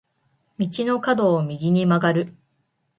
[0.57, 2.35] 道の角を右に曲がる。